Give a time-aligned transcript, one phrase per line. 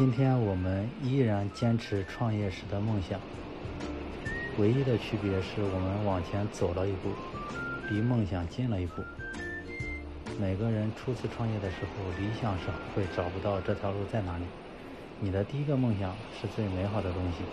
[0.00, 3.20] 今天我们依然坚持创业时的梦想
[4.58, 7.12] 唯一的区别是我们往前走了一步
[7.90, 9.02] 离梦想近了一步。
[10.40, 14.44] 每个人初次创业的时候理想上会找不到这条路在哪里。
[15.20, 17.44] 你的第一个梦想是最美好的东西。